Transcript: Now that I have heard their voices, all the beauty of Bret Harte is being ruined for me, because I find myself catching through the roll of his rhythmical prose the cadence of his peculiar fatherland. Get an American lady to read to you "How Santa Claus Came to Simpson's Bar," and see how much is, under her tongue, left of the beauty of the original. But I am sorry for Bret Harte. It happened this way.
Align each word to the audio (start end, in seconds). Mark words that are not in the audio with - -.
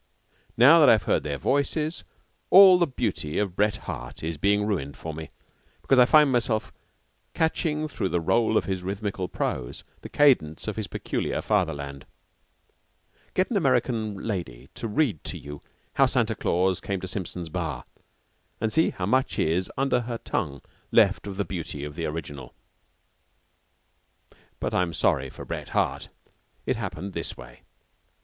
Now 0.57 0.79
that 0.79 0.89
I 0.89 0.93
have 0.93 1.03
heard 1.03 1.21
their 1.21 1.37
voices, 1.37 2.03
all 2.49 2.79
the 2.79 2.87
beauty 2.87 3.37
of 3.37 3.55
Bret 3.55 3.77
Harte 3.85 4.23
is 4.23 4.39
being 4.39 4.65
ruined 4.65 4.97
for 4.97 5.13
me, 5.13 5.29
because 5.83 5.99
I 5.99 6.05
find 6.05 6.31
myself 6.31 6.73
catching 7.35 7.87
through 7.87 8.09
the 8.09 8.19
roll 8.19 8.57
of 8.57 8.65
his 8.65 8.81
rhythmical 8.81 9.27
prose 9.27 9.83
the 10.01 10.09
cadence 10.09 10.67
of 10.67 10.75
his 10.75 10.87
peculiar 10.87 11.39
fatherland. 11.43 12.07
Get 13.35 13.51
an 13.51 13.57
American 13.57 14.15
lady 14.15 14.69
to 14.73 14.87
read 14.87 15.23
to 15.25 15.37
you 15.37 15.61
"How 15.93 16.07
Santa 16.07 16.33
Claus 16.33 16.81
Came 16.81 16.99
to 17.01 17.07
Simpson's 17.07 17.49
Bar," 17.49 17.83
and 18.59 18.73
see 18.73 18.89
how 18.89 19.05
much 19.05 19.37
is, 19.37 19.71
under 19.77 19.99
her 19.99 20.17
tongue, 20.17 20.63
left 20.91 21.27
of 21.27 21.37
the 21.37 21.45
beauty 21.45 21.83
of 21.83 21.93
the 21.95 22.07
original. 22.07 22.55
But 24.59 24.73
I 24.73 24.81
am 24.81 24.95
sorry 24.95 25.29
for 25.29 25.45
Bret 25.45 25.69
Harte. 25.69 26.09
It 26.65 26.75
happened 26.75 27.13
this 27.13 27.37
way. 27.37 27.61